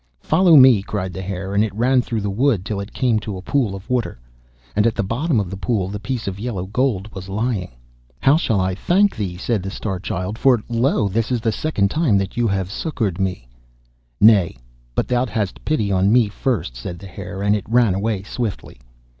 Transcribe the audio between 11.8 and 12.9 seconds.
time that you have